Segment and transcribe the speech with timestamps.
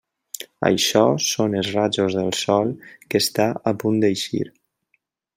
[0.67, 2.71] Això són els rajos del sol
[3.11, 4.45] que està a punt d'eixir.